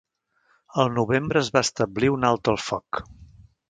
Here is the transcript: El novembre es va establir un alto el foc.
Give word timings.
El 0.85 0.89
novembre 0.95 1.41
es 1.45 1.53
va 1.59 1.65
establir 1.69 2.13
un 2.19 2.29
alto 2.35 2.59
el 2.59 2.63
foc. 2.71 3.07